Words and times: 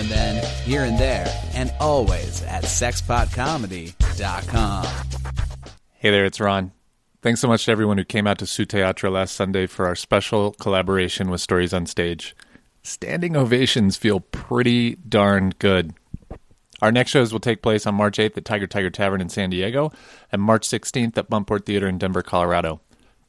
and 0.00 0.08
then, 0.08 0.44
here 0.64 0.84
and 0.84 0.98
there, 0.98 1.26
and 1.54 1.70
always 1.78 2.42
at 2.44 2.64
sexpotcomedy.com. 2.64 4.86
Hey 5.98 6.10
there, 6.10 6.24
it's 6.24 6.40
Ron. 6.40 6.72
Thanks 7.20 7.40
so 7.40 7.48
much 7.48 7.66
to 7.66 7.70
everyone 7.70 7.98
who 7.98 8.04
came 8.04 8.26
out 8.26 8.38
to 8.38 8.46
Su 8.46 8.64
Teatro 8.64 9.10
last 9.10 9.36
Sunday 9.36 9.66
for 9.66 9.86
our 9.86 9.94
special 9.94 10.52
collaboration 10.52 11.28
with 11.28 11.42
Stories 11.42 11.74
on 11.74 11.84
Stage. 11.84 12.34
Standing 12.82 13.36
ovations 13.36 13.98
feel 13.98 14.20
pretty 14.20 14.94
darn 14.94 15.52
good. 15.58 15.92
Our 16.80 16.90
next 16.90 17.10
shows 17.10 17.30
will 17.30 17.40
take 17.40 17.60
place 17.60 17.86
on 17.86 17.94
March 17.94 18.16
8th 18.16 18.38
at 18.38 18.46
Tiger 18.46 18.66
Tiger 18.66 18.88
Tavern 18.88 19.20
in 19.20 19.28
San 19.28 19.50
Diego 19.50 19.92
and 20.32 20.40
March 20.40 20.66
16th 20.66 21.18
at 21.18 21.28
Buntport 21.28 21.66
Theater 21.66 21.86
in 21.86 21.98
Denver, 21.98 22.22
Colorado. 22.22 22.80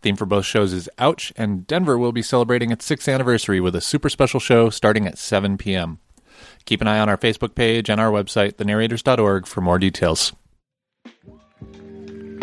Theme 0.01 0.15
for 0.15 0.25
both 0.25 0.45
shows 0.45 0.71
is 0.71 0.89
Ouch, 0.97 1.33
and 1.35 1.67
Denver 1.67 1.97
will 1.97 2.13
be 2.13 2.21
celebrating 2.21 2.71
its 2.71 2.85
sixth 2.85 3.09
anniversary 3.09 3.59
with 3.59 3.75
a 3.75 3.81
super 3.81 4.09
special 4.09 4.39
show 4.39 4.69
starting 4.69 5.05
at 5.05 5.17
7 5.17 5.57
p.m. 5.57 5.99
Keep 6.71 6.79
an 6.79 6.87
eye 6.87 6.99
on 6.99 7.09
our 7.09 7.17
Facebook 7.17 7.53
page 7.53 7.89
and 7.89 7.99
our 7.99 8.09
website, 8.09 8.53
thenarrators.org, 8.53 9.45
for 9.45 9.59
more 9.59 9.77
details. 9.77 10.31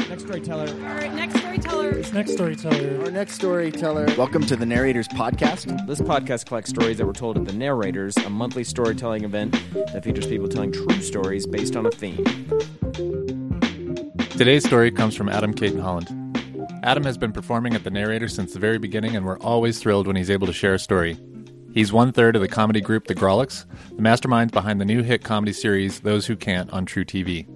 Next 0.07 0.25
storyteller. 0.25 0.69
All 0.69 0.95
right, 0.97 1.15
next 1.15 1.39
storyteller. 1.39 1.95
Next 2.13 2.33
storyteller. 2.33 3.05
Our 3.05 3.11
next 3.11 3.33
storyteller. 3.37 4.07
Welcome 4.19 4.45
to 4.45 4.55
the 4.55 4.67
Narrators 4.67 5.09
Podcast. 5.09 5.87
This 5.87 6.03
podcast 6.03 6.45
collects 6.45 6.69
stories 6.69 6.99
that 6.99 7.07
were 7.07 7.15
told 7.15 7.39
at 7.39 7.47
the 7.47 7.55
Narrators, 7.55 8.19
a 8.19 8.29
monthly 8.29 8.65
storytelling 8.65 9.25
event 9.25 9.53
that 9.73 10.05
features 10.05 10.27
people 10.27 10.47
telling 10.47 10.73
true 10.73 11.01
stories 11.01 11.47
based 11.47 11.75
on 11.75 11.87
a 11.87 11.91
theme. 11.91 12.23
Today's 14.33 14.67
story 14.67 14.91
comes 14.91 15.15
from 15.17 15.31
Adam 15.31 15.55
Cayton-Holland. 15.55 16.37
Adam 16.83 17.05
has 17.05 17.17
been 17.17 17.33
performing 17.33 17.73
at 17.73 17.83
the 17.83 17.91
narrator 17.91 18.29
since 18.29 18.53
the 18.53 18.59
very 18.59 18.77
beginning, 18.77 19.17
and 19.17 19.25
we're 19.25 19.39
always 19.39 19.79
thrilled 19.79 20.07
when 20.07 20.17
he's 20.17 20.29
able 20.29 20.47
to 20.47 20.53
share 20.53 20.75
a 20.75 20.79
story. 20.79 21.17
He's 21.73 21.93
one 21.93 22.13
third 22.13 22.35
of 22.35 22.43
the 22.43 22.49
comedy 22.49 22.81
group 22.81 23.07
The 23.07 23.15
Grawlix, 23.15 23.67
the 23.91 24.03
masterminds 24.03 24.53
behind 24.53 24.81
the 24.81 24.85
new 24.85 25.03
hit 25.03 25.23
comedy 25.23 25.53
series 25.53 26.01
Those 26.01 26.27
Who 26.27 26.35
Can't 26.35 26.71
on 26.73 26.87
TruTV. 26.87 27.47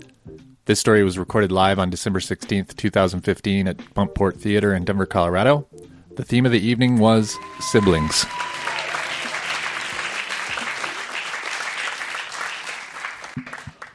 This 0.66 0.78
story 0.78 1.02
was 1.02 1.18
recorded 1.18 1.50
live 1.50 1.78
on 1.78 1.90
December 1.90 2.20
16th, 2.20 2.76
2015 2.76 3.68
at 3.68 3.94
Buntport 3.94 4.38
Theater 4.38 4.74
in 4.74 4.84
Denver, 4.84 5.06
Colorado. 5.06 5.66
The 6.14 6.24
theme 6.24 6.44
of 6.44 6.52
the 6.52 6.60
evening 6.60 6.98
was 6.98 7.36
siblings. 7.58 8.24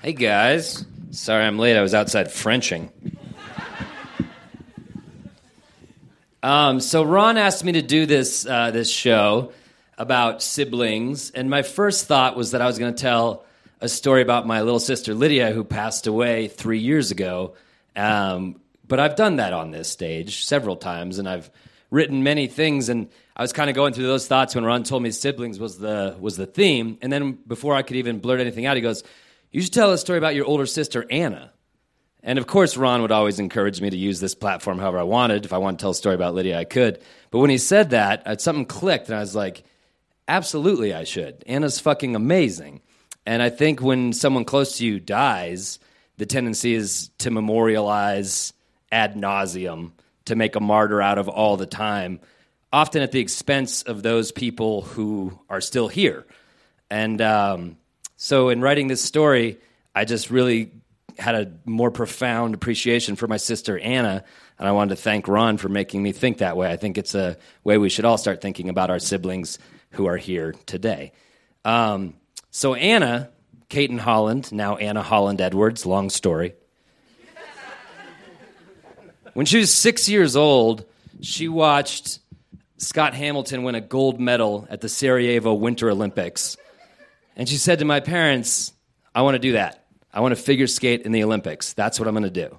Hey 0.01 0.13
guys, 0.13 0.85
sorry 1.11 1.45
I'm 1.45 1.59
late. 1.59 1.77
I 1.77 1.81
was 1.81 1.93
outside 1.93 2.31
Frenching. 2.31 2.91
Um, 6.41 6.79
so 6.79 7.03
Ron 7.03 7.37
asked 7.37 7.63
me 7.63 7.73
to 7.73 7.81
do 7.81 8.05
this 8.05 8.45
uh, 8.45 8.71
this 8.71 8.89
show 8.89 9.51
about 9.97 10.43
siblings, 10.43 11.31
and 11.31 11.49
my 11.49 11.63
first 11.63 12.05
thought 12.05 12.35
was 12.35 12.51
that 12.51 12.61
I 12.61 12.67
was 12.67 12.77
going 12.77 12.93
to 12.93 13.01
tell 13.01 13.45
a 13.81 13.89
story 13.89 14.21
about 14.21 14.47
my 14.47 14.61
little 14.61 14.79
sister 14.79 15.13
Lydia, 15.13 15.51
who 15.51 15.63
passed 15.63 16.07
away 16.07 16.47
three 16.47 16.79
years 16.79 17.11
ago. 17.11 17.55
Um, 17.95 18.59
but 18.87 18.99
I've 18.99 19.15
done 19.15 19.37
that 19.37 19.53
on 19.53 19.71
this 19.71 19.89
stage 19.89 20.45
several 20.45 20.75
times, 20.75 21.19
and 21.19 21.27
I've 21.27 21.49
written 21.91 22.23
many 22.23 22.47
things. 22.47 22.89
And 22.89 23.09
I 23.35 23.41
was 23.41 23.53
kind 23.53 23.69
of 23.69 23.75
going 23.75 23.93
through 23.93 24.07
those 24.07 24.27
thoughts 24.27 24.55
when 24.55 24.63
Ron 24.63 24.83
told 24.83 25.03
me 25.03 25.11
siblings 25.11 25.59
was 25.59 25.77
the 25.77 26.15
was 26.19 26.37
the 26.37 26.45
theme. 26.45 26.97
And 27.01 27.11
then 27.11 27.33
before 27.47 27.75
I 27.75 27.81
could 27.81 27.97
even 27.97 28.19
blurt 28.19 28.39
anything 28.39 28.65
out, 28.65 28.77
he 28.77 28.81
goes, 28.81 29.03
"You 29.51 29.61
should 29.61 29.73
tell 29.73 29.91
a 29.91 29.97
story 29.97 30.17
about 30.17 30.35
your 30.35 30.45
older 30.45 30.65
sister 30.65 31.05
Anna." 31.09 31.51
And 32.23 32.39
of 32.39 32.47
course, 32.47 32.77
Ron 32.77 33.01
would 33.03 33.11
always 33.11 33.39
encourage 33.39 33.79
me 33.79 33.89
to 33.89 33.97
use 33.97 34.19
this 34.19 34.35
platform 34.35 34.79
however 34.79 34.99
I 34.99 35.03
wanted. 35.03 35.45
If 35.45 35.53
I 35.53 35.59
wanted 35.59 35.79
to 35.79 35.83
tell 35.83 35.91
a 35.91 35.95
story 35.95 36.15
about 36.15 36.33
Lydia, 36.33 36.57
I 36.57 36.65
could. 36.65 36.99
But 37.31 37.39
when 37.39 37.49
he 37.49 37.57
said 37.57 37.91
that, 37.91 38.25
uh, 38.25 38.37
something 38.37 38.65
clicked, 38.65 39.07
and 39.07 39.15
I 39.15 39.19
was 39.19 39.35
like, 39.35 39.63
absolutely, 40.27 40.93
I 40.93 41.03
should. 41.03 41.43
Anna's 41.47 41.79
fucking 41.79 42.15
amazing. 42.15 42.81
And 43.25 43.41
I 43.41 43.49
think 43.49 43.81
when 43.81 44.13
someone 44.13 44.45
close 44.45 44.77
to 44.77 44.85
you 44.85 44.99
dies, 44.99 45.79
the 46.17 46.25
tendency 46.25 46.73
is 46.73 47.09
to 47.19 47.31
memorialize 47.31 48.53
ad 48.91 49.15
nauseum, 49.15 49.91
to 50.25 50.35
make 50.35 50.55
a 50.55 50.59
martyr 50.59 51.01
out 51.01 51.17
of 51.17 51.27
all 51.27 51.57
the 51.57 51.65
time, 51.65 52.19
often 52.71 53.01
at 53.01 53.11
the 53.11 53.19
expense 53.19 53.81
of 53.83 54.03
those 54.03 54.31
people 54.31 54.81
who 54.81 55.37
are 55.49 55.61
still 55.61 55.87
here. 55.87 56.25
And 56.89 57.21
um, 57.21 57.77
so, 58.15 58.49
in 58.49 58.61
writing 58.61 58.87
this 58.87 59.01
story, 59.01 59.59
I 59.93 60.05
just 60.05 60.29
really 60.29 60.71
had 61.19 61.35
a 61.35 61.51
more 61.65 61.91
profound 61.91 62.53
appreciation 62.53 63.15
for 63.15 63.27
my 63.27 63.37
sister 63.37 63.77
Anna, 63.79 64.23
and 64.59 64.67
I 64.67 64.71
wanted 64.71 64.95
to 64.95 65.01
thank 65.01 65.27
Ron 65.27 65.57
for 65.57 65.69
making 65.69 66.01
me 66.01 66.11
think 66.11 66.37
that 66.37 66.55
way. 66.55 66.71
I 66.71 66.77
think 66.77 66.97
it's 66.97 67.15
a 67.15 67.37
way 67.63 67.77
we 67.77 67.89
should 67.89 68.05
all 68.05 68.17
start 68.17 68.41
thinking 68.41 68.69
about 68.69 68.89
our 68.89 68.99
siblings 68.99 69.59
who 69.91 70.07
are 70.07 70.17
here 70.17 70.53
today. 70.65 71.11
Um, 71.65 72.15
so 72.51 72.73
Anna, 72.73 73.29
Cayton-Holland, 73.69 74.51
now 74.51 74.77
Anna 74.77 75.01
Holland 75.01 75.41
Edwards, 75.41 75.85
long 75.85 76.09
story. 76.09 76.55
when 79.33 79.45
she 79.45 79.59
was 79.59 79.73
six 79.73 80.07
years 80.07 80.35
old, 80.35 80.85
she 81.21 81.47
watched 81.47 82.19
Scott 82.77 83.13
Hamilton 83.13 83.63
win 83.63 83.75
a 83.75 83.81
gold 83.81 84.19
medal 84.19 84.67
at 84.69 84.81
the 84.81 84.89
Sarajevo 84.89 85.53
Winter 85.53 85.89
Olympics. 85.89 86.57
And 87.35 87.49
she 87.49 87.57
said 87.57 87.79
to 87.79 87.85
my 87.85 87.99
parents, 87.99 88.71
I 89.13 89.23
want 89.23 89.35
to 89.35 89.39
do 89.39 89.53
that. 89.53 89.85
I 90.13 90.21
want 90.21 90.35
to 90.35 90.41
figure 90.41 90.67
skate 90.67 91.01
in 91.01 91.11
the 91.11 91.23
Olympics. 91.23 91.73
That's 91.73 91.99
what 91.99 92.07
I'm 92.07 92.13
going 92.13 92.23
to 92.23 92.29
do. 92.29 92.57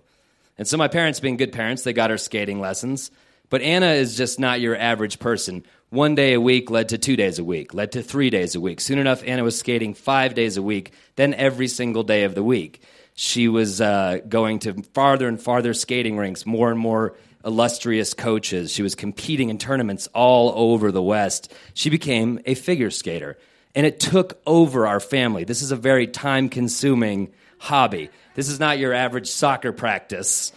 And 0.58 0.66
so, 0.66 0.76
my 0.76 0.88
parents, 0.88 1.20
being 1.20 1.36
good 1.36 1.52
parents, 1.52 1.82
they 1.84 1.92
got 1.92 2.10
her 2.10 2.18
skating 2.18 2.60
lessons. 2.60 3.10
But 3.48 3.62
Anna 3.62 3.92
is 3.92 4.16
just 4.16 4.38
not 4.38 4.60
your 4.60 4.76
average 4.76 5.18
person. 5.18 5.64
One 5.90 6.14
day 6.14 6.34
a 6.34 6.40
week 6.40 6.70
led 6.70 6.90
to 6.90 6.98
two 6.98 7.16
days 7.16 7.38
a 7.38 7.44
week, 7.44 7.72
led 7.72 7.92
to 7.92 8.02
three 8.02 8.28
days 8.28 8.54
a 8.54 8.60
week. 8.60 8.82
Soon 8.82 8.98
enough, 8.98 9.22
Anna 9.26 9.42
was 9.42 9.58
skating 9.58 9.94
five 9.94 10.34
days 10.34 10.58
a 10.58 10.62
week, 10.62 10.92
then 11.16 11.32
every 11.32 11.66
single 11.66 12.02
day 12.02 12.24
of 12.24 12.34
the 12.34 12.42
week. 12.42 12.82
She 13.14 13.48
was 13.48 13.80
uh, 13.80 14.18
going 14.28 14.58
to 14.60 14.82
farther 14.92 15.26
and 15.28 15.40
farther 15.40 15.72
skating 15.72 16.18
rinks, 16.18 16.44
more 16.44 16.70
and 16.70 16.78
more 16.78 17.16
illustrious 17.42 18.12
coaches. 18.12 18.70
She 18.70 18.82
was 18.82 18.94
competing 18.94 19.48
in 19.48 19.56
tournaments 19.56 20.08
all 20.08 20.52
over 20.54 20.92
the 20.92 21.02
West. 21.02 21.54
She 21.72 21.88
became 21.88 22.38
a 22.44 22.54
figure 22.54 22.90
skater, 22.90 23.38
and 23.74 23.86
it 23.86 23.98
took 23.98 24.38
over 24.46 24.86
our 24.86 25.00
family. 25.00 25.44
This 25.44 25.62
is 25.62 25.72
a 25.72 25.76
very 25.76 26.06
time 26.06 26.50
consuming 26.50 27.32
hobby. 27.58 28.10
This 28.34 28.50
is 28.50 28.60
not 28.60 28.78
your 28.78 28.92
average 28.92 29.30
soccer 29.30 29.72
practice. 29.72 30.52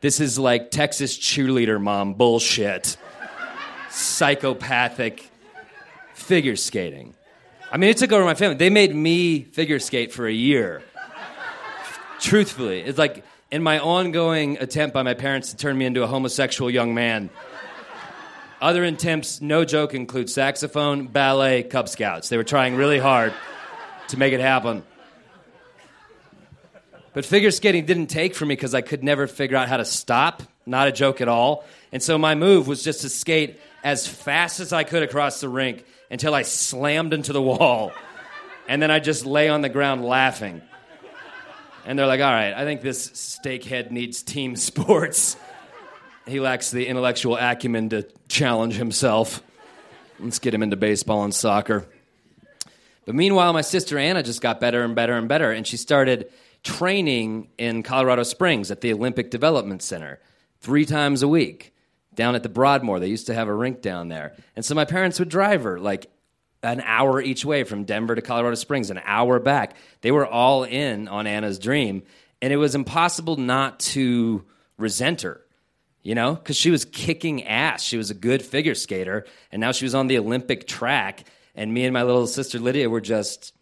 This 0.00 0.20
is 0.20 0.38
like 0.38 0.70
Texas 0.70 1.18
cheerleader 1.18 1.80
mom 1.80 2.14
bullshit. 2.14 2.96
Psychopathic 3.94 5.30
figure 6.14 6.56
skating. 6.56 7.14
I 7.70 7.76
mean, 7.76 7.90
it 7.90 7.96
took 7.96 8.10
over 8.10 8.24
my 8.24 8.34
family. 8.34 8.56
They 8.56 8.68
made 8.68 8.92
me 8.92 9.42
figure 9.42 9.78
skate 9.78 10.12
for 10.12 10.26
a 10.26 10.32
year. 10.32 10.82
Truthfully, 12.18 12.80
it's 12.80 12.98
like 12.98 13.24
in 13.52 13.62
my 13.62 13.78
ongoing 13.78 14.58
attempt 14.58 14.94
by 14.94 15.02
my 15.02 15.14
parents 15.14 15.50
to 15.50 15.56
turn 15.56 15.78
me 15.78 15.84
into 15.84 16.02
a 16.02 16.08
homosexual 16.08 16.68
young 16.68 16.92
man. 16.94 17.30
Other 18.60 18.82
attempts, 18.82 19.40
no 19.40 19.64
joke, 19.64 19.94
include 19.94 20.28
saxophone, 20.28 21.06
ballet, 21.06 21.62
Cub 21.62 21.88
Scouts. 21.88 22.28
They 22.28 22.36
were 22.36 22.42
trying 22.42 22.74
really 22.74 22.98
hard 22.98 23.32
to 24.08 24.16
make 24.16 24.32
it 24.32 24.40
happen. 24.40 24.82
But 27.12 27.24
figure 27.24 27.52
skating 27.52 27.86
didn't 27.86 28.08
take 28.08 28.34
for 28.34 28.44
me 28.44 28.56
because 28.56 28.74
I 28.74 28.80
could 28.80 29.04
never 29.04 29.28
figure 29.28 29.56
out 29.56 29.68
how 29.68 29.76
to 29.76 29.84
stop. 29.84 30.42
Not 30.66 30.88
a 30.88 30.92
joke 30.92 31.20
at 31.20 31.28
all. 31.28 31.64
And 31.92 32.02
so 32.02 32.18
my 32.18 32.34
move 32.34 32.66
was 32.66 32.82
just 32.82 33.02
to 33.02 33.08
skate 33.08 33.60
as 33.84 34.08
fast 34.08 34.60
as 34.60 34.72
I 34.72 34.82
could 34.82 35.02
across 35.02 35.40
the 35.40 35.48
rink 35.48 35.84
until 36.10 36.34
I 36.34 36.42
slammed 36.42 37.12
into 37.12 37.34
the 37.34 37.42
wall. 37.42 37.92
And 38.66 38.80
then 38.80 38.90
I 38.90 38.98
just 38.98 39.26
lay 39.26 39.50
on 39.50 39.60
the 39.60 39.68
ground 39.68 40.02
laughing. 40.02 40.62
And 41.84 41.98
they're 41.98 42.06
like, 42.06 42.20
all 42.20 42.32
right, 42.32 42.54
I 42.54 42.64
think 42.64 42.80
this 42.80 43.10
steakhead 43.10 43.90
needs 43.90 44.22
team 44.22 44.56
sports. 44.56 45.36
He 46.26 46.40
lacks 46.40 46.70
the 46.70 46.86
intellectual 46.86 47.36
acumen 47.36 47.90
to 47.90 48.08
challenge 48.26 48.76
himself. 48.76 49.42
Let's 50.18 50.38
get 50.38 50.54
him 50.54 50.62
into 50.62 50.76
baseball 50.76 51.24
and 51.24 51.34
soccer. 51.34 51.86
But 53.04 53.14
meanwhile, 53.14 53.52
my 53.52 53.60
sister 53.60 53.98
Anna 53.98 54.22
just 54.22 54.40
got 54.40 54.60
better 54.60 54.82
and 54.82 54.94
better 54.94 55.12
and 55.12 55.28
better, 55.28 55.52
and 55.52 55.66
she 55.66 55.76
started 55.76 56.30
training 56.62 57.48
in 57.58 57.82
Colorado 57.82 58.22
Springs 58.22 58.70
at 58.70 58.80
the 58.80 58.94
Olympic 58.94 59.30
Development 59.30 59.82
Center 59.82 60.20
three 60.62 60.86
times 60.86 61.22
a 61.22 61.28
week 61.28 61.73
down 62.14 62.34
at 62.34 62.42
the 62.42 62.48
Broadmoor. 62.48 63.00
They 63.00 63.08
used 63.08 63.26
to 63.26 63.34
have 63.34 63.48
a 63.48 63.54
rink 63.54 63.82
down 63.82 64.08
there. 64.08 64.34
And 64.56 64.64
so 64.64 64.74
my 64.74 64.84
parents 64.84 65.18
would 65.18 65.28
drive 65.28 65.64
her 65.64 65.78
like 65.78 66.10
an 66.62 66.80
hour 66.80 67.20
each 67.20 67.44
way 67.44 67.64
from 67.64 67.84
Denver 67.84 68.14
to 68.14 68.22
Colorado 68.22 68.54
Springs, 68.54 68.90
an 68.90 69.00
hour 69.04 69.38
back. 69.38 69.76
They 70.00 70.10
were 70.10 70.26
all 70.26 70.64
in 70.64 71.08
on 71.08 71.26
Anna's 71.26 71.58
dream. 71.58 72.02
And 72.40 72.52
it 72.52 72.56
was 72.56 72.74
impossible 72.74 73.36
not 73.36 73.80
to 73.80 74.44
resent 74.76 75.22
her, 75.22 75.40
you 76.02 76.14
know, 76.14 76.34
because 76.34 76.56
she 76.56 76.70
was 76.70 76.84
kicking 76.84 77.44
ass. 77.44 77.82
She 77.82 77.96
was 77.96 78.10
a 78.10 78.14
good 78.14 78.42
figure 78.42 78.74
skater. 78.74 79.26
And 79.52 79.60
now 79.60 79.72
she 79.72 79.84
was 79.84 79.94
on 79.94 80.06
the 80.06 80.18
Olympic 80.18 80.66
track. 80.66 81.24
And 81.54 81.72
me 81.72 81.84
and 81.84 81.92
my 81.92 82.02
little 82.02 82.26
sister 82.26 82.58
Lydia 82.58 82.90
were 82.90 83.00
just 83.00 83.54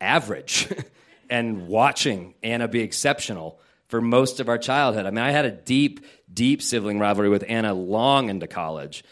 average. 0.00 0.68
and 1.30 1.68
watching 1.68 2.34
Anna 2.42 2.68
be 2.68 2.80
exceptional 2.80 3.60
for 3.90 4.00
most 4.00 4.38
of 4.38 4.48
our 4.48 4.56
childhood. 4.56 5.04
I 5.04 5.10
mean, 5.10 5.24
I 5.24 5.32
had 5.32 5.44
a 5.44 5.50
deep, 5.50 6.06
deep 6.32 6.62
sibling 6.62 7.00
rivalry 7.00 7.28
with 7.28 7.44
Anna 7.48 7.74
long 7.74 8.30
into 8.30 8.46
college. 8.46 9.02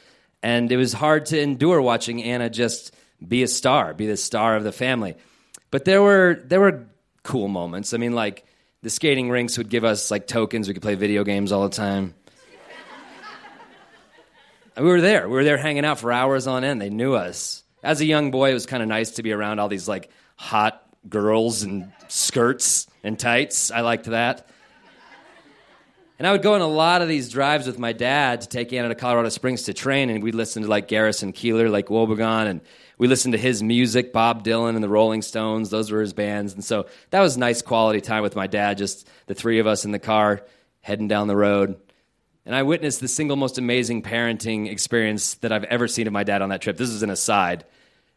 And 0.40 0.70
it 0.70 0.76
was 0.76 0.92
hard 0.92 1.26
to 1.26 1.40
endure 1.40 1.82
watching 1.82 2.22
Anna 2.22 2.48
just 2.48 2.94
be 3.26 3.42
a 3.42 3.48
star, 3.48 3.92
be 3.92 4.06
the 4.06 4.16
star 4.16 4.54
of 4.54 4.62
the 4.62 4.70
family. 4.70 5.16
But 5.72 5.84
there 5.84 6.00
were 6.00 6.40
there 6.44 6.60
were 6.60 6.86
cool 7.24 7.48
moments. 7.48 7.92
I 7.92 7.96
mean, 7.96 8.12
like 8.12 8.46
the 8.82 8.90
skating 8.90 9.30
rinks 9.30 9.58
would 9.58 9.68
give 9.68 9.82
us 9.82 10.12
like 10.12 10.28
tokens. 10.28 10.68
We 10.68 10.74
could 10.74 10.82
play 10.82 10.94
video 10.94 11.24
games 11.24 11.50
all 11.50 11.68
the 11.68 11.74
time. 11.74 12.14
We 14.76 14.84
were 14.84 15.00
there. 15.00 15.28
We 15.28 15.34
were 15.34 15.44
there 15.44 15.56
hanging 15.56 15.84
out 15.84 15.98
for 15.98 16.12
hours 16.12 16.46
on 16.46 16.62
end. 16.62 16.80
They 16.80 16.88
knew 16.88 17.14
us. 17.14 17.64
As 17.82 18.00
a 18.00 18.04
young 18.04 18.30
boy, 18.30 18.50
it 18.50 18.54
was 18.54 18.64
kind 18.64 18.80
of 18.80 18.88
nice 18.88 19.12
to 19.12 19.24
be 19.24 19.32
around 19.32 19.58
all 19.58 19.68
these 19.68 19.88
like 19.88 20.08
hot 20.36 20.80
girls 21.08 21.64
and 21.64 21.92
skirts 22.06 22.86
and 23.02 23.18
tights. 23.18 23.72
I 23.72 23.80
liked 23.80 24.04
that. 24.04 24.48
And 26.18 26.26
I 26.26 26.32
would 26.32 26.42
go 26.42 26.54
on 26.54 26.60
a 26.60 26.66
lot 26.66 27.00
of 27.00 27.08
these 27.08 27.28
drives 27.28 27.68
with 27.68 27.78
my 27.78 27.92
dad 27.92 28.40
to 28.40 28.48
take 28.48 28.72
Anna 28.72 28.88
to 28.88 28.96
Colorado 28.96 29.28
Springs 29.28 29.62
to 29.64 29.74
train, 29.74 30.10
and 30.10 30.22
we'd 30.22 30.34
listen 30.34 30.64
to 30.64 30.68
like 30.68 30.88
Garrison 30.88 31.32
Keillor, 31.32 31.70
Lake 31.70 31.86
Wobegon, 31.86 32.48
and 32.48 32.60
we 32.98 33.06
listened 33.06 33.32
to 33.32 33.38
his 33.38 33.62
music, 33.62 34.12
Bob 34.12 34.42
Dylan 34.42 34.74
and 34.74 34.82
the 34.82 34.88
Rolling 34.88 35.22
Stones. 35.22 35.70
Those 35.70 35.92
were 35.92 36.00
his 36.00 36.12
bands. 36.12 36.54
And 36.54 36.64
so 36.64 36.86
that 37.10 37.20
was 37.20 37.38
nice 37.38 37.62
quality 37.62 38.00
time 38.00 38.24
with 38.24 38.34
my 38.34 38.48
dad, 38.48 38.78
just 38.78 39.08
the 39.26 39.34
three 39.34 39.60
of 39.60 39.68
us 39.68 39.84
in 39.84 39.92
the 39.92 40.00
car 40.00 40.42
heading 40.80 41.06
down 41.06 41.28
the 41.28 41.36
road. 41.36 41.80
And 42.44 42.56
I 42.56 42.64
witnessed 42.64 43.00
the 43.00 43.08
single 43.08 43.36
most 43.36 43.56
amazing 43.56 44.02
parenting 44.02 44.68
experience 44.68 45.34
that 45.36 45.52
I've 45.52 45.64
ever 45.64 45.86
seen 45.86 46.08
of 46.08 46.12
my 46.12 46.24
dad 46.24 46.42
on 46.42 46.48
that 46.48 46.62
trip. 46.62 46.76
This 46.76 46.88
is 46.88 47.04
an 47.04 47.10
aside. 47.10 47.64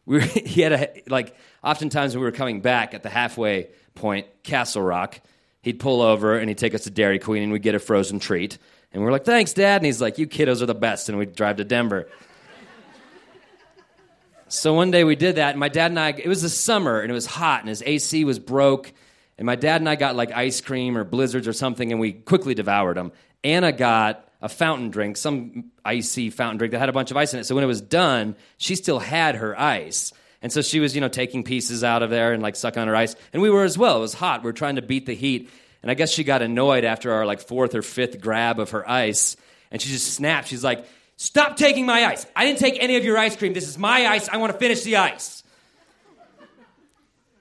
We 0.06 0.16
were, 0.16 0.22
he 0.44 0.62
had 0.62 0.72
a, 0.72 1.02
like, 1.06 1.36
oftentimes 1.62 2.14
when 2.14 2.20
we 2.22 2.26
were 2.26 2.32
coming 2.32 2.60
back 2.60 2.94
at 2.94 3.04
the 3.04 3.10
halfway 3.10 3.68
point, 3.94 4.26
Castle 4.42 4.82
Rock, 4.82 5.20
he'd 5.62 5.78
pull 5.78 6.02
over 6.02 6.38
and 6.38 6.48
he'd 6.48 6.58
take 6.58 6.74
us 6.74 6.84
to 6.84 6.90
Dairy 6.90 7.18
Queen 7.18 7.42
and 7.42 7.52
we'd 7.52 7.62
get 7.62 7.74
a 7.74 7.78
frozen 7.78 8.18
treat. 8.18 8.58
And 8.92 9.02
we 9.02 9.08
are 9.08 9.12
like, 9.12 9.24
thanks, 9.24 9.52
Dad. 9.52 9.76
And 9.76 9.86
he's 9.86 10.00
like, 10.00 10.18
you 10.18 10.26
kiddos 10.26 10.60
are 10.60 10.66
the 10.66 10.74
best. 10.74 11.08
And 11.08 11.16
we'd 11.18 11.34
drive 11.34 11.56
to 11.56 11.64
Denver. 11.64 12.08
So 14.52 14.74
one 14.74 14.90
day 14.90 15.02
we 15.02 15.16
did 15.16 15.36
that, 15.36 15.52
and 15.52 15.58
my 15.58 15.70
dad 15.70 15.92
and 15.92 15.98
I, 15.98 16.10
it 16.10 16.28
was 16.28 16.42
the 16.42 16.50
summer, 16.50 17.00
and 17.00 17.10
it 17.10 17.14
was 17.14 17.24
hot, 17.24 17.60
and 17.60 17.70
his 17.70 17.82
AC 17.86 18.26
was 18.26 18.38
broke. 18.38 18.92
And 19.38 19.46
my 19.46 19.56
dad 19.56 19.80
and 19.80 19.88
I 19.88 19.96
got 19.96 20.14
like 20.14 20.30
ice 20.30 20.60
cream 20.60 20.98
or 20.98 21.04
blizzards 21.04 21.48
or 21.48 21.54
something, 21.54 21.90
and 21.90 21.98
we 21.98 22.12
quickly 22.12 22.52
devoured 22.52 22.98
them. 22.98 23.12
Anna 23.42 23.72
got 23.72 24.28
a 24.42 24.50
fountain 24.50 24.90
drink, 24.90 25.16
some 25.16 25.70
icy 25.86 26.28
fountain 26.28 26.58
drink 26.58 26.72
that 26.72 26.80
had 26.80 26.90
a 26.90 26.92
bunch 26.92 27.10
of 27.10 27.16
ice 27.16 27.32
in 27.32 27.40
it. 27.40 27.44
So 27.44 27.54
when 27.54 27.64
it 27.64 27.66
was 27.66 27.80
done, 27.80 28.36
she 28.58 28.74
still 28.74 28.98
had 28.98 29.36
her 29.36 29.58
ice. 29.58 30.12
And 30.42 30.52
so 30.52 30.60
she 30.60 30.80
was, 30.80 30.94
you 30.94 31.00
know, 31.00 31.08
taking 31.08 31.44
pieces 31.44 31.84
out 31.84 32.02
of 32.02 32.10
there 32.10 32.32
and 32.32 32.42
like 32.42 32.56
sucking 32.56 32.82
on 32.82 32.88
her 32.88 32.96
ice. 32.96 33.14
And 33.32 33.40
we 33.40 33.48
were 33.48 33.64
as 33.64 33.78
well. 33.78 33.98
It 33.98 34.00
was 34.00 34.14
hot. 34.14 34.42
We 34.42 34.46
were 34.46 34.52
trying 34.52 34.76
to 34.76 34.82
beat 34.82 35.06
the 35.06 35.14
heat. 35.14 35.48
And 35.82 35.90
I 35.90 35.94
guess 35.94 36.10
she 36.10 36.24
got 36.24 36.42
annoyed 36.42 36.84
after 36.84 37.12
our 37.12 37.24
like 37.24 37.40
fourth 37.40 37.74
or 37.74 37.82
fifth 37.82 38.20
grab 38.20 38.58
of 38.58 38.70
her 38.70 38.88
ice. 38.88 39.36
And 39.70 39.80
she 39.80 39.88
just 39.88 40.12
snapped. 40.12 40.48
She's 40.48 40.64
like, 40.64 40.84
Stop 41.22 41.56
taking 41.56 41.86
my 41.86 42.04
ice. 42.06 42.26
I 42.34 42.44
didn't 42.46 42.58
take 42.58 42.82
any 42.82 42.96
of 42.96 43.04
your 43.04 43.16
ice 43.16 43.36
cream. 43.36 43.52
This 43.52 43.68
is 43.68 43.78
my 43.78 44.08
ice. 44.08 44.28
I 44.28 44.38
want 44.38 44.52
to 44.52 44.58
finish 44.58 44.82
the 44.82 44.96
ice. 44.96 45.44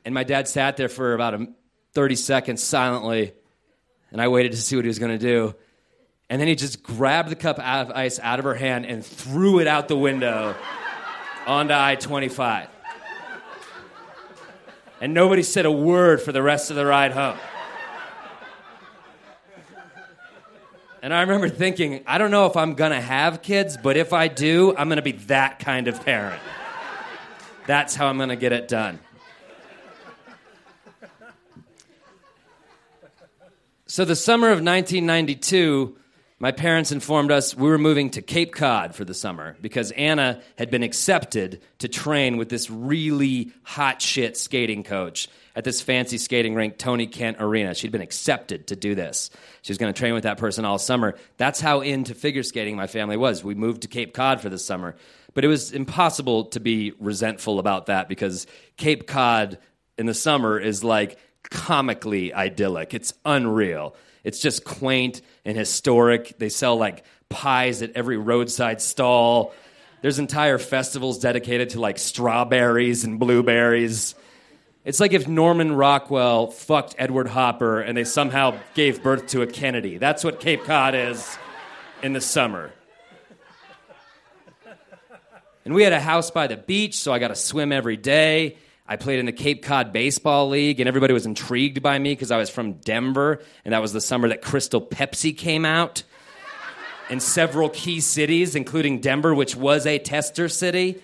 And 0.06 0.14
my 0.14 0.24
dad 0.24 0.48
sat 0.48 0.78
there 0.78 0.88
for 0.88 1.16
about 1.16 1.40
30 1.94 2.16
seconds 2.16 2.62
silently, 2.62 3.34
and 4.12 4.22
I 4.22 4.28
waited 4.28 4.52
to 4.52 4.58
see 4.60 4.76
what 4.76 4.86
he 4.86 4.88
was 4.88 5.00
going 5.00 5.18
to 5.18 5.26
do. 5.26 5.56
And 6.30 6.40
then 6.40 6.48
he 6.48 6.54
just 6.54 6.84
grabbed 6.84 7.30
the 7.30 7.36
cup 7.36 7.58
of 7.58 7.92
ice 7.92 8.20
out 8.20 8.38
of 8.38 8.46
her 8.46 8.54
hand 8.54 8.86
and 8.86 9.04
threw 9.04 9.60
it 9.60 9.68
out 9.68 9.88
the 9.88 9.98
window 9.98 10.56
onto 11.48 11.74
I 11.74 11.96
25. 11.96 12.68
And 15.02 15.16
nobody 15.16 15.42
said 15.42 15.66
a 15.66 15.72
word 15.72 16.22
for 16.22 16.32
the 16.32 16.44
rest 16.44 16.70
of 16.70 16.76
the 16.76 16.86
ride 16.86 17.12
home. 17.12 17.38
And 21.02 21.12
I 21.12 21.22
remember 21.22 21.50
thinking, 21.50 22.04
I 22.06 22.20
don't 22.20 22.30
know 22.30 22.46
if 22.46 22.56
I'm 22.56 22.76
gonna 22.76 23.02
have 23.02 23.42
kids, 23.42 23.76
but 23.76 23.98
if 23.98 24.14
I 24.14 24.28
do, 24.28 24.76
I'm 24.78 24.88
gonna 24.88 25.02
be 25.02 25.14
that 25.14 25.58
kind 25.58 25.88
of 25.88 26.06
parent. 26.06 26.40
That's 27.66 27.96
how 27.96 28.06
I'm 28.06 28.20
gonna 28.20 28.36
get 28.36 28.52
it 28.52 28.68
done. 28.68 29.00
So, 33.88 34.06
the 34.06 34.16
summer 34.16 34.48
of 34.48 34.62
1992, 34.64 35.98
my 36.42 36.52
parents 36.52 36.92
informed 36.92 37.32
us 37.32 37.56
we 37.56 37.70
were 37.70 37.78
moving 37.78 38.10
to 38.10 38.22
Cape 38.24 38.52
Cod 38.52 38.96
for 38.96 39.06
the 39.06 39.14
summer 39.14 39.56
because 39.62 39.92
Anna 39.92 40.42
had 40.58 40.72
been 40.72 40.82
accepted 40.82 41.62
to 41.78 41.88
train 41.88 42.38
with 42.38 42.50
this 42.50 42.68
really 42.68 43.52
hot 43.62 44.02
shit 44.02 44.36
skating 44.36 44.82
coach 44.82 45.30
at 45.56 45.66
this 45.66 45.82
fancy 45.82 46.18
skating 46.18 46.56
rink, 46.56 46.80
Tony 46.80 47.06
Kent 47.06 47.38
Arena. 47.40 47.76
She'd 47.76 47.92
been 47.92 48.02
accepted 48.02 48.66
to 48.68 48.76
do 48.76 48.96
this. 48.96 49.30
She 49.62 49.72
was 49.72 49.78
going 49.78 49.94
to 49.94 49.98
train 49.98 50.16
with 50.16 50.24
that 50.24 50.40
person 50.40 50.66
all 50.66 50.80
summer. 50.80 51.16
That's 51.38 51.62
how 51.62 51.82
into 51.82 52.16
figure 52.16 52.42
skating 52.42 52.76
my 52.76 52.88
family 52.88 53.18
was. 53.18 53.44
We 53.44 53.54
moved 53.54 53.84
to 53.84 53.88
Cape 53.88 54.16
Cod 54.16 54.42
for 54.42 54.50
the 54.50 54.58
summer. 54.58 54.96
But 55.36 55.46
it 55.46 55.48
was 55.48 55.72
impossible 55.72 56.46
to 56.46 56.60
be 56.60 56.94
resentful 57.00 57.60
about 57.60 57.86
that 57.86 58.10
because 58.10 58.48
Cape 58.78 59.06
Cod 59.06 59.60
in 59.96 60.08
the 60.08 60.16
summer 60.16 60.60
is 60.60 60.84
like 60.84 61.20
comically 61.52 62.34
idyllic. 62.34 62.96
It's 62.96 63.14
unreal. 63.26 63.96
It's 64.24 64.40
just 64.40 64.64
quaint 64.64 65.22
and 65.46 65.58
historic. 65.58 66.38
They 66.38 66.50
sell 66.50 66.78
like 66.78 67.04
pies 67.30 67.82
at 67.82 67.92
every 67.96 68.18
roadside 68.18 68.82
stall. 68.82 69.54
There's 70.02 70.20
entire 70.20 70.58
festivals 70.58 71.20
dedicated 71.20 71.72
to 71.72 71.80
like 71.80 72.00
strawberries 72.00 73.04
and 73.04 73.20
blueberries. 73.20 74.16
It's 74.84 75.00
like 75.00 75.14
if 75.14 75.28
Norman 75.28 75.74
Rockwell 75.74 76.48
fucked 76.48 76.96
Edward 76.98 77.28
Hopper 77.28 77.82
and 77.82 77.96
they 77.96 78.04
somehow 78.04 78.58
gave 78.74 79.04
birth 79.04 79.28
to 79.28 79.44
a 79.44 79.48
Kennedy. 79.48 79.98
That's 79.98 80.24
what 80.24 80.40
Cape 80.40 80.64
Cod 80.64 80.96
is 80.96 81.38
in 82.02 82.14
the 82.14 82.22
summer. 82.22 82.72
And 85.64 85.76
we 85.76 85.84
had 85.84 85.94
a 85.94 86.00
house 86.00 86.32
by 86.32 86.48
the 86.48 86.58
beach, 86.58 86.98
so 86.98 87.14
I 87.14 87.20
got 87.20 87.28
to 87.28 87.36
swim 87.36 87.72
every 87.72 87.98
day. 87.98 88.58
I 88.88 88.98
played 88.98 89.20
in 89.20 89.26
the 89.26 89.32
Cape 89.32 89.64
Cod 89.64 89.94
Baseball 89.94 90.50
League, 90.50 90.80
and 90.80 90.88
everybody 90.88 91.14
was 91.14 91.26
intrigued 91.26 91.82
by 91.82 91.98
me 91.98 92.12
because 92.12 92.32
I 92.32 92.38
was 92.38 92.50
from 92.50 92.74
Denver, 92.74 93.42
and 93.64 93.74
that 93.74 93.82
was 93.82 93.94
the 93.94 94.02
summer 94.02 94.28
that 94.30 94.42
Crystal 94.42 94.82
Pepsi 94.82 95.38
came 95.38 95.64
out 95.64 96.04
in 97.10 97.20
several 97.20 97.70
key 97.70 98.00
cities, 98.00 98.56
including 98.56 99.00
Denver, 99.00 99.34
which 99.34 99.56
was 99.56 99.86
a 99.86 100.00
tester 100.00 100.50
city. 100.50 101.02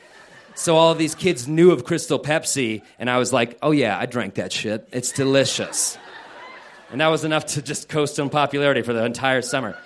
So 0.55 0.75
all 0.75 0.91
of 0.91 0.97
these 0.97 1.15
kids 1.15 1.47
knew 1.47 1.71
of 1.71 1.85
Crystal 1.85 2.19
Pepsi, 2.19 2.81
and 2.97 3.09
I 3.09 3.19
was 3.19 3.31
like, 3.31 3.57
oh 3.61 3.71
yeah, 3.71 3.97
I 3.97 4.05
drank 4.05 4.35
that 4.35 4.51
shit. 4.51 4.87
It's 4.91 5.11
delicious. 5.11 5.97
And 6.91 6.99
that 7.01 7.07
was 7.07 7.23
enough 7.23 7.45
to 7.47 7.61
just 7.61 7.89
coast 7.89 8.19
on 8.19 8.29
popularity 8.29 8.81
for 8.81 8.93
the 8.93 9.05
entire 9.05 9.41
summer. 9.41 9.77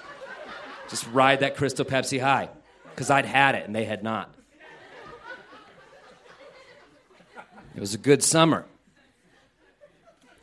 Just 0.90 1.08
ride 1.12 1.42
that 1.42 1.56
Crystal 1.56 1.86
Pepsi 1.86 2.22
high, 2.22 2.50
because 2.92 3.10
I'd 3.10 3.26
had 3.26 3.56
it 3.56 3.66
and 3.66 3.76
they 3.76 3.86
had 3.86 4.02
not. 4.02 4.34
It 7.76 7.80
was 7.80 7.94
a 7.94 7.98
good 7.98 8.24
summer. 8.24 8.66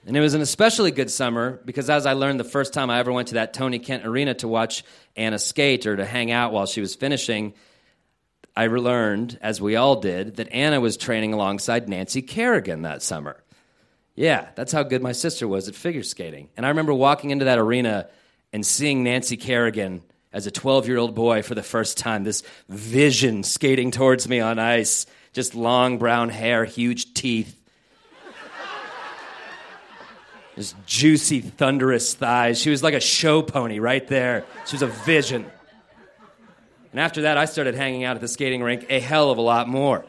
And 0.07 0.17
it 0.17 0.21
was 0.21 0.33
an 0.33 0.41
especially 0.41 0.91
good 0.91 1.11
summer 1.11 1.61
because, 1.67 1.91
as 1.91 2.07
I 2.07 2.15
learned 2.15 2.41
the 2.41 2.45
first 2.45 2.73
time 2.73 2.89
I 2.89 2.99
ever 2.99 3.13
went 3.13 3.29
to 3.29 3.35
that 3.35 3.53
Tony 3.53 3.79
Kent 3.79 4.07
Arena 4.07 4.33
to 4.35 4.49
watch 4.49 4.83
Anna 5.17 5.39
skate 5.39 5.87
or 5.87 5.97
to 5.97 6.07
hang 6.07 6.31
out 6.31 6.53
while 6.53 6.65
she 6.65 6.81
was 6.81 6.95
finishing, 6.95 7.53
I 8.57 8.67
learned, 8.69 9.39
as 9.43 9.61
we 9.61 9.77
all 9.77 9.97
did, 9.97 10.37
that 10.37 10.51
Anna 10.51 10.81
was 10.81 10.97
training 10.97 11.35
alongside 11.35 11.89
Nancy 11.89 12.23
Kerrigan 12.23 12.83
that 12.83 13.03
summer. 13.03 13.43
Yeah, 14.15 14.49
that's 14.55 14.73
how 14.73 14.83
good 14.83 15.03
my 15.03 15.13
sister 15.13 15.47
was 15.47 15.69
at 15.69 15.75
figure 15.75 16.03
skating. 16.03 16.49
And 16.57 16.65
I 16.65 16.71
remember 16.71 16.95
walking 16.95 17.31
into 17.31 17.45
that 17.45 17.59
arena 17.59 18.09
and 18.53 18.65
seeing 18.65 19.05
Nancy 19.05 19.37
Kerrigan 19.37 20.03
as 20.33 20.47
a 20.47 20.51
12 20.51 20.89
year 20.89 20.97
old 20.97 21.15
boy 21.15 21.43
for 21.43 21.55
the 21.55 21.63
first 21.63 21.99
time, 21.99 22.25
this 22.25 22.43
vision 22.69 23.43
skating 23.43 23.91
towards 23.91 24.27
me 24.27 24.41
on 24.41 24.59
ice, 24.59 25.07
just 25.33 25.55
long 25.55 25.99
brown 25.99 26.29
hair, 26.29 26.65
huge 26.65 27.15
teeth. 27.15 27.55
Just 30.57 30.75
juicy, 30.87 31.41
thunderous 31.41 32.15
thighs. 32.15 32.61
She 32.61 32.71
was 32.71 32.83
like 32.83 32.95
a 32.95 33.01
show 33.01 33.43
pony 33.43 33.79
right 33.79 34.07
there. 34.09 34.45
She 34.67 34.75
was 34.75 34.83
a 34.83 34.89
vision. 34.89 35.49
And 36.91 37.01
after 37.01 37.23
that, 37.23 37.39
I 37.39 37.45
started 37.45 37.77
hanging 37.77 38.03
out 38.03 38.17
at 38.17 38.21
the 38.21 38.29
skating 38.29 38.63
rink 38.63 38.87
a 38.89 38.99
hell 38.99 39.31
of 39.31 39.39
a 39.39 39.43
lot 39.43 39.69
more, 39.69 40.05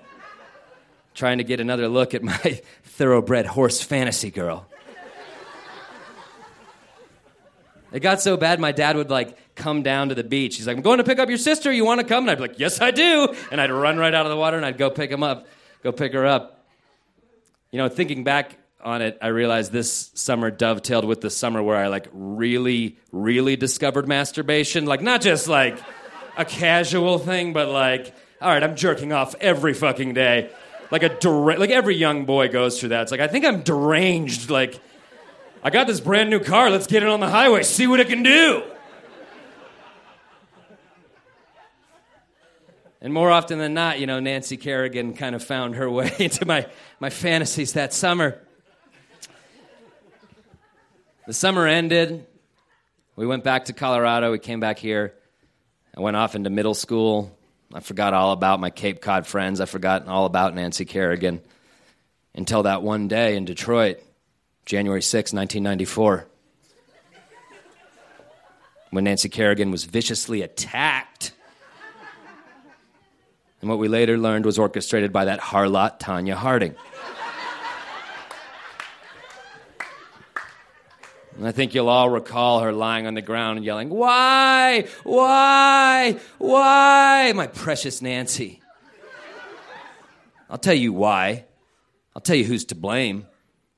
trying 1.13 1.37
to 1.37 1.43
get 1.43 1.59
another 1.59 1.87
look 1.87 2.15
at 2.15 2.23
my 2.23 2.33
thoroughbred 2.83 3.45
horse 3.45 3.81
fantasy 3.81 4.31
girl. 4.31 4.65
It 7.91 8.01
got 8.01 8.21
so 8.21 8.37
bad, 8.37 8.59
my 8.59 8.71
dad 8.71 8.95
would 8.95 9.09
like 9.09 9.55
come 9.55 9.81
down 9.81 10.09
to 10.09 10.15
the 10.15 10.23
beach. 10.23 10.57
He's 10.57 10.67
like, 10.67 10.77
I'm 10.77 10.83
going 10.83 10.99
to 10.99 11.03
pick 11.03 11.19
up 11.19 11.29
your 11.29 11.37
sister. 11.37 11.71
You 11.71 11.85
want 11.85 12.01
to 12.01 12.05
come? 12.05 12.23
And 12.23 12.31
I'd 12.31 12.35
be 12.35 12.41
like, 12.41 12.59
Yes, 12.59 12.81
I 12.81 12.91
do. 12.91 13.33
And 13.51 13.59
I'd 13.59 13.71
run 13.71 13.97
right 13.97 14.13
out 14.13 14.25
of 14.25 14.29
the 14.29 14.37
water 14.37 14.57
and 14.57 14.65
I'd 14.65 14.77
go 14.77 14.89
pick 14.89 15.11
him 15.11 15.23
up, 15.23 15.47
go 15.83 15.91
pick 15.91 16.13
her 16.13 16.25
up. 16.25 16.65
You 17.71 17.77
know, 17.77 17.89
thinking 17.89 18.23
back 18.23 18.57
on 18.83 19.01
it, 19.01 19.17
I 19.21 19.27
realized 19.27 19.71
this 19.71 20.11
summer 20.13 20.51
dovetailed 20.51 21.05
with 21.05 21.21
the 21.21 21.29
summer 21.29 21.61
where 21.61 21.77
I 21.77 21.87
like 21.87 22.07
really, 22.13 22.97
really 23.11 23.55
discovered 23.55 24.07
masturbation. 24.07 24.85
Like, 24.85 25.01
not 25.01 25.21
just 25.21 25.47
like, 25.47 25.77
a 26.39 26.45
casual 26.45 27.19
thing, 27.19 27.51
but 27.51 27.67
like, 27.67 28.15
all 28.41 28.49
right, 28.49 28.63
I'm 28.63 28.77
jerking 28.77 29.11
off 29.11 29.35
every 29.41 29.73
fucking 29.73 30.13
day. 30.13 30.49
Like 30.89 31.03
a 31.03 31.29
like 31.29 31.69
every 31.69 31.95
young 31.95 32.25
boy 32.25 32.47
goes 32.47 32.79
through 32.79 32.89
that. 32.89 33.03
It's 33.03 33.11
like 33.11 33.19
I 33.19 33.27
think 33.27 33.45
I'm 33.45 33.61
deranged. 33.61 34.49
Like, 34.49 34.79
I 35.61 35.69
got 35.69 35.87
this 35.87 35.99
brand 35.99 36.29
new 36.29 36.39
car. 36.39 36.69
Let's 36.69 36.87
get 36.87 37.03
it 37.03 37.09
on 37.09 37.19
the 37.19 37.29
highway. 37.29 37.63
See 37.63 37.87
what 37.87 37.99
it 37.99 38.07
can 38.07 38.23
do. 38.23 38.63
And 43.01 43.13
more 43.13 43.31
often 43.31 43.59
than 43.59 43.73
not, 43.73 43.99
you 43.99 44.07
know, 44.07 44.19
Nancy 44.19 44.57
Kerrigan 44.57 45.13
kind 45.13 45.33
of 45.33 45.43
found 45.43 45.75
her 45.75 45.89
way 45.89 46.11
into 46.19 46.45
my, 46.45 46.67
my 46.99 47.09
fantasies 47.09 47.73
that 47.73 47.93
summer. 47.93 48.41
The 51.25 51.33
summer 51.33 51.67
ended. 51.67 52.25
We 53.15 53.27
went 53.27 53.43
back 53.43 53.65
to 53.65 53.73
Colorado. 53.73 54.31
We 54.31 54.39
came 54.39 54.59
back 54.59 54.79
here. 54.79 55.13
I 55.95 56.01
went 56.01 56.17
off 56.17 56.35
into 56.35 56.49
middle 56.49 56.73
school. 56.73 57.35
I 57.73 57.81
forgot 57.81 58.13
all 58.13 58.31
about 58.31 58.59
my 58.59 58.69
Cape 58.69 59.01
Cod 59.01 59.27
friends. 59.27 59.61
I 59.61 59.65
forgot 59.65 60.07
all 60.07 60.25
about 60.25 60.55
Nancy 60.55 60.85
Kerrigan 60.85 61.41
until 62.33 62.63
that 62.63 62.81
one 62.81 63.07
day 63.07 63.35
in 63.35 63.45
Detroit, 63.45 64.01
January 64.69 65.01
6, 65.01 65.33
1994, 65.33 66.27
when 68.91 69.03
Nancy 69.03 69.27
Kerrigan 69.27 69.71
was 69.71 69.85
viciously 69.85 70.43
attacked. 70.43 71.31
And 73.61 73.69
what 73.71 73.79
we 73.79 73.87
later 73.87 74.15
learned 74.15 74.45
was 74.45 74.59
orchestrated 74.59 75.11
by 75.11 75.25
that 75.25 75.39
harlot, 75.39 75.99
Tonya 75.99 76.35
Harding. 76.35 76.75
And 81.35 81.47
I 81.47 81.51
think 81.51 81.73
you'll 81.73 81.89
all 81.89 82.11
recall 82.11 82.59
her 82.59 82.71
lying 82.71 83.07
on 83.07 83.15
the 83.15 83.23
ground 83.23 83.57
and 83.57 83.65
yelling, 83.65 83.89
Why? 83.89 84.85
Why? 85.01 86.19
Why? 86.37 87.33
My 87.33 87.47
precious 87.47 88.03
Nancy. 88.03 88.61
I'll 90.47 90.59
tell 90.59 90.75
you 90.75 90.93
why. 90.93 91.45
I'll 92.15 92.21
tell 92.21 92.35
you 92.35 92.45
who's 92.45 92.65
to 92.65 92.75
blame. 92.75 93.25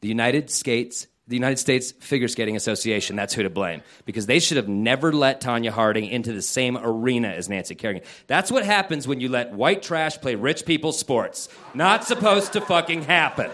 The 0.01 0.08
United 0.08 0.50
States, 0.50 1.08
the 1.27 1.36
United 1.36 1.58
States 1.58 1.91
Figure 1.91 2.27
Skating 2.27 2.55
Association, 2.55 3.15
that's 3.15 3.36
who 3.36 3.43
to 3.43 3.51
blame. 3.51 3.84
Because 4.05 4.25
they 4.25 4.39
should 4.39 4.58
have 4.58 4.67
never 4.67 5.13
let 5.13 5.41
Tonya 5.41 5.70
Harding 5.70 6.05
into 6.05 6.34
the 6.34 6.41
same 6.41 6.75
arena 6.75 7.27
as 7.27 7.48
Nancy 7.48 7.75
Kerrigan. 7.75 8.03
That's 8.25 8.51
what 8.51 8.65
happens 8.65 9.08
when 9.08 9.20
you 9.20 9.29
let 9.29 9.53
white 9.53 9.84
trash 9.84 10.20
play 10.20 10.34
rich 10.34 10.65
people's 10.65 10.98
sports. 10.98 11.50
Not 11.75 12.03
supposed 12.03 12.53
to 12.53 12.62
fucking 12.62 13.03
happen. 13.03 13.51